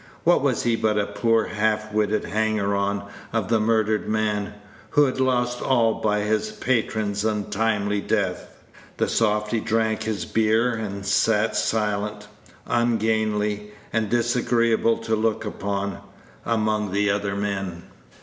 What 0.23 0.41
was 0.41 0.63
he 0.63 0.75
but 0.75 0.97
a 0.97 1.05
poor 1.05 1.45
half 1.45 1.93
witted 1.93 2.25
hanger 2.25 2.75
on 2.75 3.03
of 3.31 3.49
the 3.49 3.59
murdered 3.59 4.09
man, 4.09 4.55
who 4.89 5.05
had 5.05 5.19
lost 5.19 5.61
all 5.61 6.01
by 6.01 6.21
his 6.21 6.49
patron's 6.51 7.23
untimely 7.23 8.01
death? 8.01 8.51
The 8.97 9.07
softy 9.07 9.59
drank 9.59 10.01
his 10.01 10.25
beer, 10.25 10.73
and 10.73 11.05
sat, 11.05 11.55
silent, 11.55 12.27
ungainly, 12.65 13.73
and 13.93 14.09
disagreeable 14.09 14.97
to 14.97 15.15
look 15.15 15.45
upon, 15.45 15.99
among 16.47 16.91
the 16.93 17.11
other 17.11 17.35
men. 17.35 17.83